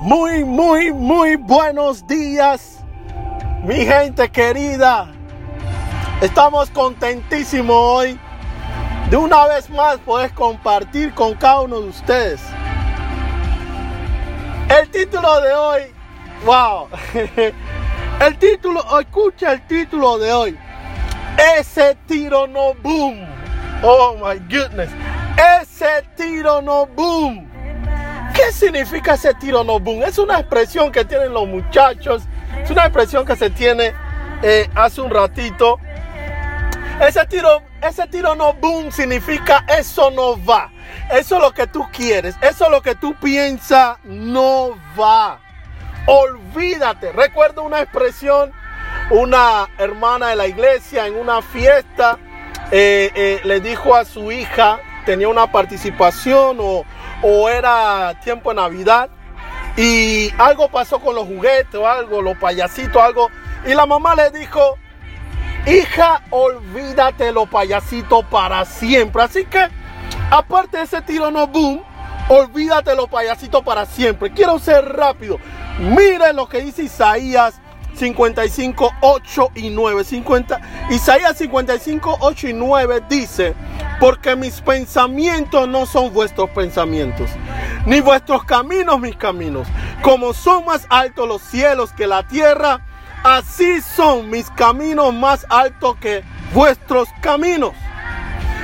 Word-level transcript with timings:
Muy, 0.00 0.44
muy, 0.44 0.94
muy 0.94 1.36
buenos 1.36 2.06
días, 2.06 2.82
mi 3.62 3.84
gente 3.84 4.30
querida. 4.30 5.12
Estamos 6.22 6.70
contentísimos 6.70 7.76
hoy 7.76 8.18
de 9.10 9.16
una 9.18 9.46
vez 9.46 9.68
más 9.68 9.98
poder 9.98 10.32
compartir 10.32 11.12
con 11.12 11.34
cada 11.34 11.60
uno 11.60 11.82
de 11.82 11.88
ustedes. 11.90 12.40
El 14.70 14.88
título 14.88 15.38
de 15.42 15.52
hoy, 15.52 15.82
wow. 16.46 16.88
El 18.26 18.38
título, 18.38 18.82
escucha 18.98 19.52
el 19.52 19.66
título 19.66 20.18
de 20.18 20.32
hoy. 20.32 20.58
Ese 21.58 21.94
tiro 22.06 22.46
no 22.46 22.72
boom. 22.82 23.26
Oh 23.82 24.14
my 24.14 24.38
goodness. 24.48 24.90
Ese 25.60 26.06
tiro 26.16 26.62
no 26.62 26.86
boom. 26.86 27.49
¿Qué 28.34 28.52
significa 28.52 29.14
ese 29.14 29.34
tiro 29.34 29.64
no 29.64 29.80
boom? 29.80 30.02
Es 30.02 30.18
una 30.18 30.38
expresión 30.38 30.92
que 30.92 31.04
tienen 31.04 31.32
los 31.32 31.46
muchachos. 31.46 32.22
Es 32.62 32.70
una 32.70 32.84
expresión 32.84 33.24
que 33.24 33.36
se 33.36 33.50
tiene 33.50 33.92
eh, 34.42 34.68
hace 34.74 35.00
un 35.00 35.10
ratito. 35.10 35.78
Ese 37.00 37.24
tiro, 37.26 37.62
ese 37.82 38.06
tiro 38.08 38.34
no 38.34 38.52
boom 38.54 38.92
significa 38.92 39.64
eso 39.68 40.10
no 40.10 40.42
va. 40.44 40.70
Eso 41.10 41.36
es 41.36 41.42
lo 41.42 41.52
que 41.52 41.66
tú 41.66 41.86
quieres. 41.92 42.36
Eso 42.40 42.64
es 42.66 42.70
lo 42.70 42.82
que 42.82 42.94
tú 42.94 43.14
piensas 43.14 43.98
no 44.04 44.76
va. 44.98 45.40
Olvídate. 46.06 47.12
Recuerdo 47.12 47.62
una 47.62 47.80
expresión, 47.80 48.52
una 49.10 49.68
hermana 49.78 50.28
de 50.28 50.36
la 50.36 50.46
iglesia 50.46 51.06
en 51.06 51.16
una 51.16 51.42
fiesta 51.42 52.18
eh, 52.72 53.10
eh, 53.14 53.40
le 53.44 53.60
dijo 53.60 53.96
a 53.96 54.04
su 54.04 54.30
hija, 54.30 54.78
tenía 55.04 55.28
una 55.28 55.50
participación 55.50 56.58
o, 56.60 56.84
o 57.22 57.48
era 57.48 58.18
tiempo 58.22 58.50
de 58.50 58.56
Navidad 58.56 59.10
y 59.76 60.32
algo 60.38 60.68
pasó 60.68 60.98
con 60.98 61.14
los 61.14 61.26
juguetes 61.26 61.74
o 61.74 61.86
algo, 61.86 62.22
los 62.22 62.36
payasitos, 62.36 63.00
algo. 63.00 63.30
Y 63.66 63.74
la 63.74 63.86
mamá 63.86 64.14
le 64.14 64.30
dijo, 64.30 64.76
hija, 65.66 66.22
olvídate 66.30 67.32
los 67.32 67.48
payasitos 67.48 68.24
para 68.26 68.64
siempre. 68.64 69.22
Así 69.22 69.44
que, 69.44 69.68
aparte 70.30 70.78
de 70.78 70.84
ese 70.84 71.02
tiro 71.02 71.30
no 71.30 71.46
boom, 71.46 71.82
olvídate 72.28 72.94
los 72.94 73.08
payasitos 73.08 73.62
para 73.62 73.86
siempre. 73.86 74.32
Quiero 74.32 74.58
ser 74.58 74.84
rápido. 74.84 75.38
Miren 75.78 76.36
lo 76.36 76.48
que 76.48 76.60
dice 76.60 76.82
Isaías 76.82 77.60
55, 77.94 78.90
8 79.00 79.52
y 79.54 79.70
9. 79.70 80.04
50, 80.04 80.60
Isaías 80.90 81.36
55, 81.36 82.18
8 82.20 82.48
y 82.48 82.52
9 82.52 83.02
dice, 83.08 83.54
porque 84.00 84.34
mis 84.34 84.62
pensamientos 84.62 85.68
no 85.68 85.84
son 85.84 86.12
vuestros 86.12 86.48
pensamientos, 86.50 87.30
ni 87.84 88.00
vuestros 88.00 88.44
caminos 88.44 88.98
mis 88.98 89.14
caminos. 89.14 89.68
Como 90.02 90.32
son 90.32 90.64
más 90.64 90.86
altos 90.88 91.28
los 91.28 91.42
cielos 91.42 91.92
que 91.92 92.06
la 92.06 92.26
tierra, 92.26 92.80
así 93.22 93.82
son 93.82 94.30
mis 94.30 94.50
caminos 94.50 95.12
más 95.12 95.46
altos 95.50 95.96
que 95.96 96.24
vuestros 96.54 97.08
caminos. 97.20 97.72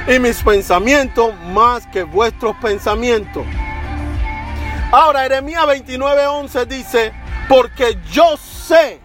Y 0.08 0.18
mis 0.18 0.42
pensamientos 0.42 1.34
más 1.52 1.86
que 1.88 2.04
vuestros 2.04 2.56
pensamientos. 2.56 3.44
Ahora 4.92 5.22
Jeremías 5.22 5.66
29:11 5.66 6.64
dice, 6.66 7.12
porque 7.48 7.98
yo 8.10 8.36
sé 8.36 9.00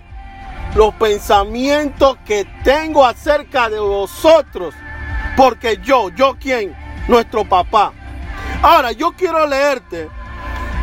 los 0.76 0.94
pensamientos 0.94 2.18
que 2.26 2.46
tengo 2.64 3.06
acerca 3.06 3.70
de 3.70 3.80
vosotros. 3.80 4.74
Porque 5.36 5.80
yo, 5.84 6.10
yo 6.10 6.38
quién, 6.40 6.76
nuestro 7.08 7.46
papá. 7.46 7.94
Ahora 8.62 8.92
yo 8.92 9.14
quiero 9.14 9.46
leerte 9.48 10.10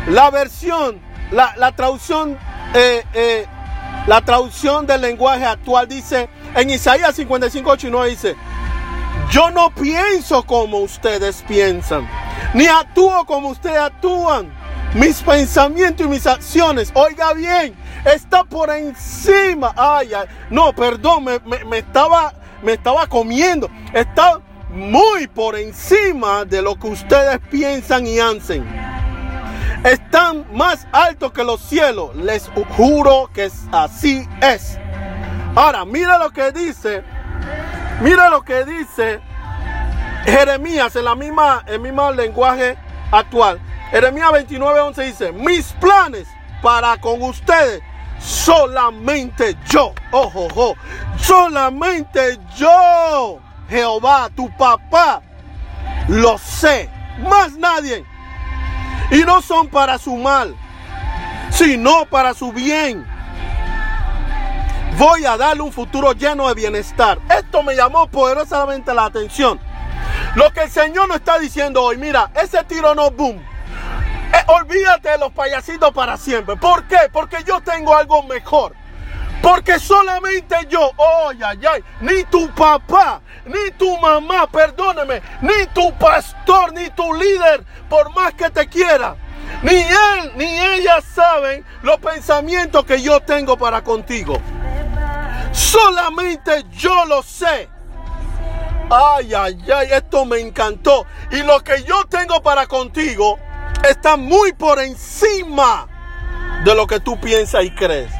la 0.07 0.29
versión, 0.31 0.99
la, 1.31 1.53
la 1.57 1.71
traducción, 1.75 2.37
eh, 2.73 3.03
eh, 3.13 3.45
la 4.07 4.21
traducción 4.21 4.85
del 4.85 5.01
lenguaje 5.01 5.45
actual 5.45 5.87
dice, 5.87 6.29
en 6.55 6.69
Isaías 6.69 7.15
55, 7.15 7.69
8 7.69 7.87
y 7.87 7.91
9 7.91 8.09
dice, 8.09 8.35
yo 9.29 9.51
no 9.51 9.69
pienso 9.73 10.43
como 10.43 10.79
ustedes 10.79 11.43
piensan, 11.47 12.09
ni 12.53 12.65
actúo 12.65 13.25
como 13.25 13.49
ustedes 13.49 13.79
actúan 13.79 14.59
mis 14.93 15.21
pensamientos 15.21 16.05
y 16.05 16.09
mis 16.09 16.25
acciones, 16.25 16.91
oiga 16.95 17.33
bien, 17.33 17.75
está 18.05 18.43
por 18.43 18.71
encima. 18.71 19.73
Ay, 19.77 20.13
ay, 20.13 20.27
no, 20.49 20.73
perdón, 20.73 21.25
me, 21.25 21.39
me, 21.65 21.77
estaba, 21.77 22.33
me 22.61 22.73
estaba 22.73 23.07
comiendo. 23.07 23.69
Está 23.93 24.39
muy 24.69 25.27
por 25.27 25.57
encima 25.57 26.45
de 26.45 26.61
lo 26.61 26.75
que 26.77 26.87
ustedes 26.87 27.39
piensan 27.49 28.05
y 28.05 28.19
hacen. 28.19 28.65
Están 29.83 30.45
más 30.53 30.87
altos 30.91 31.31
que 31.31 31.43
los 31.43 31.61
cielos. 31.61 32.15
Les 32.15 32.49
juro 32.77 33.29
que 33.33 33.49
así 33.71 34.27
es. 34.41 34.77
Ahora, 35.55 35.85
mira 35.85 36.17
lo 36.17 36.29
que 36.31 36.51
dice. 36.51 37.03
Mira 38.01 38.29
lo 38.29 38.43
que 38.43 38.63
dice 38.63 39.19
Jeremías 40.25 40.95
en 40.95 41.05
la 41.05 41.15
misma, 41.15 41.63
el 41.67 41.79
mismo 41.79 42.11
lenguaje 42.11 42.77
actual. 43.11 43.59
Jeremías 43.91 44.31
29, 44.31 44.79
11 44.79 45.03
dice, 45.03 45.31
mis 45.31 45.73
planes 45.73 46.27
para 46.61 46.97
con 46.97 47.21
ustedes, 47.21 47.81
solamente 48.19 49.57
yo, 49.69 49.93
ojo, 50.11 50.45
ojo, 50.45 50.75
solamente 51.17 52.39
yo, 52.55 53.39
Jehová, 53.69 54.29
tu 54.35 54.49
papá, 54.57 55.21
lo 56.07 56.37
sé, 56.37 56.89
más 57.27 57.53
nadie. 57.53 58.05
Y 59.11 59.19
no 59.19 59.41
son 59.41 59.67
para 59.67 59.97
su 59.97 60.15
mal, 60.15 60.55
sino 61.49 62.05
para 62.05 62.33
su 62.33 62.51
bien. 62.51 63.05
Voy 64.97 65.25
a 65.25 65.37
darle 65.37 65.63
un 65.63 65.71
futuro 65.71 66.11
lleno 66.13 66.47
de 66.49 66.53
bienestar. 66.55 67.19
Esto 67.29 67.63
me 67.63 67.75
llamó 67.75 68.07
poderosamente 68.07 68.93
la 68.93 69.05
atención. 69.05 69.59
Lo 70.35 70.51
que 70.51 70.63
el 70.63 70.69
Señor 70.69 71.07
nos 71.07 71.17
está 71.17 71.39
diciendo 71.39 71.81
hoy, 71.81 71.97
mira, 71.97 72.29
ese 72.35 72.63
tiro 72.65 72.93
no 72.93 73.09
boom 73.09 73.48
olvídate 74.49 75.09
de 75.09 75.17
los 75.17 75.31
payasitos 75.31 75.91
para 75.93 76.17
siempre. 76.17 76.55
¿Por 76.55 76.83
qué? 76.87 76.97
Porque 77.11 77.43
yo 77.45 77.61
tengo 77.61 77.95
algo 77.95 78.23
mejor. 78.23 78.75
Porque 79.41 79.79
solamente 79.79 80.55
yo, 80.67 80.91
oh, 80.97 81.29
ay, 81.29 81.61
ay, 81.65 81.83
ni 82.01 82.23
tu 82.25 82.49
papá, 82.49 83.21
ni 83.45 83.71
tu 83.77 83.97
mamá, 83.97 84.47
perdóneme, 84.47 85.21
ni 85.41 85.65
tu 85.73 85.93
pastor, 85.97 86.73
ni 86.73 86.89
tu 86.89 87.13
líder, 87.13 87.63
por 87.87 88.13
más 88.13 88.33
que 88.33 88.49
te 88.49 88.67
quiera, 88.67 89.15
ni 89.63 89.75
él, 89.75 90.33
ni 90.35 90.45
ella 90.45 90.99
saben 91.01 91.65
los 91.83 91.99
pensamientos 91.99 92.83
que 92.83 93.01
yo 93.01 93.21
tengo 93.21 93.55
para 93.57 93.81
contigo. 93.81 94.41
Solamente 95.53 96.65
yo 96.71 97.05
lo 97.05 97.23
sé. 97.23 97.69
Ay, 98.89 99.33
ay, 99.33 99.57
ay, 99.73 99.87
esto 99.91 100.25
me 100.25 100.39
encantó. 100.39 101.05
Y 101.31 101.43
lo 101.43 101.63
que 101.63 101.83
yo 101.83 102.05
tengo 102.05 102.41
para 102.41 102.67
contigo, 102.67 103.39
está 103.87 104.17
muy 104.17 104.53
por 104.53 104.79
encima 104.79 105.87
de 106.63 106.75
lo 106.75 106.87
que 106.87 106.99
tú 106.99 107.19
piensas 107.19 107.63
y 107.63 107.71
crees. 107.71 108.11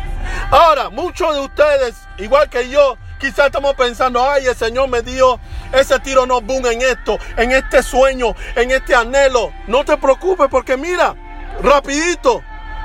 Ahora, 0.51 0.89
muchos 0.89 1.33
de 1.35 1.41
ustedes, 1.41 1.95
igual 2.17 2.49
que 2.49 2.69
yo, 2.69 2.97
quizás 3.19 3.47
estamos 3.47 3.75
pensando, 3.75 4.23
ay, 4.23 4.45
el 4.45 4.55
Señor 4.55 4.87
me 4.89 5.01
dio 5.01 5.39
ese 5.73 5.99
tiro 5.99 6.25
no 6.25 6.41
boom 6.41 6.65
en 6.67 6.81
esto, 6.81 7.17
en 7.37 7.51
este 7.51 7.83
sueño, 7.83 8.35
en 8.55 8.71
este 8.71 8.95
anhelo. 8.95 9.51
No 9.67 9.83
te 9.83 9.97
preocupes 9.97 10.47
porque 10.49 10.77
mira, 10.77 11.15
rapidito, 11.61 12.41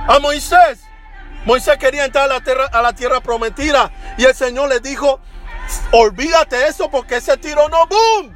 a 0.08 0.18
Moisés. 0.18 0.80
Moisés 1.44 1.76
quería 1.78 2.04
entrar 2.04 2.24
a 2.24 2.34
la 2.34 2.40
tierra, 2.40 2.66
a 2.66 2.82
la 2.82 2.92
tierra 2.94 3.20
prometida 3.20 3.90
y 4.16 4.24
el 4.24 4.34
Señor 4.34 4.68
le 4.68 4.80
dijo, 4.80 5.20
olvídate 5.92 6.66
eso 6.68 6.90
porque 6.90 7.16
ese 7.16 7.36
tiro 7.36 7.68
no 7.68 7.86
boom, 7.86 8.34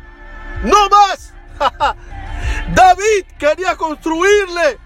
construirle 3.88 4.78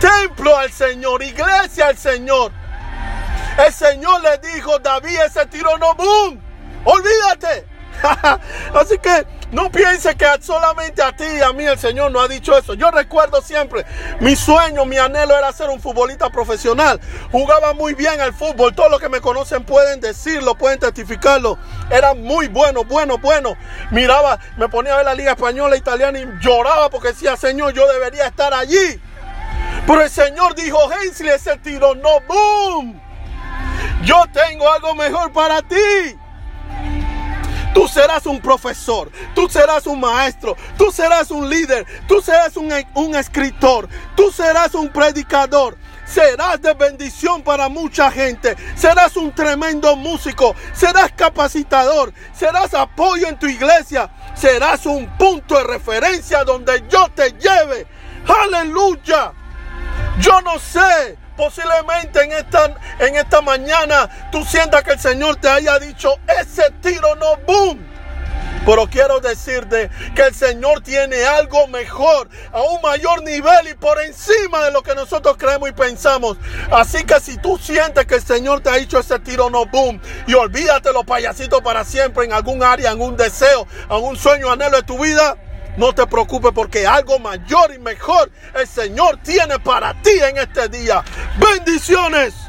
templo 0.00 0.56
al 0.56 0.72
Señor, 0.72 1.22
iglesia 1.22 1.88
al 1.88 1.98
Señor. 1.98 2.50
El 3.58 3.72
Señor 3.72 4.22
le 4.22 4.38
dijo, 4.38 4.78
David, 4.78 5.18
ese 5.26 5.44
tiro 5.46 5.76
no 5.76 5.94
boom. 5.94 6.40
Olvídate. 6.84 7.67
Así 8.74 8.98
que 8.98 9.26
no 9.50 9.70
piense 9.70 10.14
que 10.14 10.26
solamente 10.40 11.02
a 11.02 11.12
ti 11.12 11.24
y 11.24 11.40
a 11.40 11.52
mí 11.52 11.64
el 11.64 11.78
Señor 11.78 12.12
no 12.12 12.20
ha 12.20 12.28
dicho 12.28 12.56
eso. 12.56 12.74
Yo 12.74 12.90
recuerdo 12.90 13.40
siempre, 13.40 13.84
mi 14.20 14.36
sueño, 14.36 14.84
mi 14.84 14.98
anhelo 14.98 15.36
era 15.36 15.52
ser 15.52 15.70
un 15.70 15.80
futbolista 15.80 16.30
profesional. 16.30 17.00
Jugaba 17.32 17.72
muy 17.74 17.94
bien 17.94 18.20
al 18.20 18.34
fútbol. 18.34 18.74
Todos 18.74 18.90
los 18.90 19.00
que 19.00 19.08
me 19.08 19.20
conocen 19.20 19.64
pueden 19.64 20.00
decirlo, 20.00 20.54
pueden 20.54 20.78
testificarlo. 20.78 21.58
Era 21.90 22.14
muy 22.14 22.48
bueno, 22.48 22.84
bueno, 22.84 23.18
bueno. 23.18 23.56
Miraba, 23.90 24.38
me 24.56 24.68
ponía 24.68 24.94
a 24.94 24.96
ver 24.96 25.06
la 25.06 25.14
Liga 25.14 25.32
Española, 25.32 25.76
Italiana 25.76 26.18
y 26.18 26.26
lloraba 26.40 26.90
porque 26.90 27.08
decía, 27.08 27.36
Señor, 27.36 27.72
yo 27.72 27.90
debería 27.90 28.26
estar 28.26 28.52
allí. 28.52 29.00
Pero 29.86 30.02
el 30.02 30.10
Señor 30.10 30.54
dijo, 30.54 30.78
Hensley, 30.92 31.30
ese 31.30 31.56
tiro 31.56 31.94
no, 31.94 32.20
boom. 32.28 33.00
Yo 34.02 34.24
tengo 34.32 34.70
algo 34.70 34.94
mejor 34.94 35.32
para 35.32 35.62
ti. 35.62 35.76
Tú 37.74 37.86
serás 37.86 38.26
un 38.26 38.40
profesor, 38.40 39.10
tú 39.34 39.48
serás 39.48 39.86
un 39.86 40.00
maestro, 40.00 40.56
tú 40.76 40.90
serás 40.90 41.30
un 41.30 41.48
líder, 41.48 41.86
tú 42.08 42.20
serás 42.20 42.56
un, 42.56 42.72
un 42.94 43.14
escritor, 43.14 43.88
tú 44.16 44.32
serás 44.32 44.74
un 44.74 44.88
predicador. 44.88 45.76
serás 46.08 46.60
de 46.60 46.72
bendición 46.74 47.42
para 47.42 47.68
mucha 47.68 48.10
gente. 48.10 48.56
Serás 48.74 49.16
un 49.16 49.32
tremendo 49.32 49.94
músico, 49.96 50.54
serás 50.72 51.12
capacitador, 51.12 52.12
serás 52.32 52.74
apoyo 52.74 53.28
en 53.28 53.38
tu 53.38 53.46
iglesia, 53.46 54.10
serás 54.34 54.86
un 54.86 55.06
punto 55.18 55.56
de 55.56 55.64
referencia 55.64 56.44
donde 56.44 56.82
yo 56.88 57.08
te 57.14 57.32
lleve. 57.32 57.86
Aleluya. 58.26 59.32
Yo 60.20 60.40
no 60.40 60.58
sé, 60.58 61.16
posiblemente 61.36 62.20
en 62.22 63.16
esta, 63.16 63.40
mañana 63.40 64.28
tú 64.32 64.44
sientas 64.44 64.82
que 64.82 64.92
el 64.92 64.98
Señor 64.98 65.36
te 65.36 65.48
haya 65.48 65.78
dicho, 65.78 66.18
ese 66.40 66.70
tiro 66.82 67.14
no 67.16 67.36
boom. 67.46 67.86
Pero 68.66 68.86
quiero 68.88 69.20
decirte 69.20 69.88
que 70.14 70.22
el 70.22 70.34
Señor 70.34 70.82
tiene 70.82 71.24
algo 71.24 71.68
mejor, 71.68 72.28
a 72.52 72.60
un 72.60 72.82
mayor 72.82 73.22
nivel 73.22 73.68
y 73.70 73.74
por 73.74 73.98
encima 74.02 74.64
de 74.64 74.72
lo 74.72 74.82
que 74.82 74.94
nosotros 74.94 75.36
creemos 75.38 75.70
y 75.70 75.72
pensamos. 75.72 76.36
Así 76.70 77.04
que 77.04 77.20
si 77.20 77.38
tú 77.38 77.56
sientes 77.56 78.04
que 78.04 78.16
el 78.16 78.22
Señor 78.22 78.60
te 78.60 78.68
ha 78.68 78.74
dicho 78.74 78.98
ese 78.98 79.20
tiro 79.20 79.48
no 79.48 79.64
boom 79.66 80.00
y 80.26 80.34
olvídate 80.34 80.92
los 80.92 81.04
payasitos 81.04 81.62
para 81.62 81.84
siempre 81.84 82.24
en 82.24 82.32
algún 82.32 82.62
área, 82.62 82.90
en 82.90 83.16
deseo, 83.16 83.66
en 83.88 84.16
sueño, 84.16 84.50
anhelo 84.50 84.76
de 84.78 84.82
tu 84.82 84.98
vida, 84.98 85.36
no 85.78 85.94
te 85.94 86.06
preocupes 86.06 86.50
porque 86.52 86.86
algo 86.86 87.20
mayor 87.20 87.72
y 87.72 87.78
mejor 87.78 88.30
el 88.54 88.66
Señor 88.66 89.18
tiene 89.22 89.58
para 89.60 89.94
ti 90.02 90.10
en 90.10 90.36
este 90.36 90.68
día. 90.68 91.04
Bendiciones. 91.38 92.47